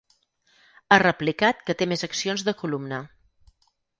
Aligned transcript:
Ha 0.93 0.97
replicat 1.03 1.61
que 1.67 1.77
té 1.81 1.87
més 1.93 2.05
accions 2.09 2.45
de 2.49 2.57
Columna. 2.63 3.03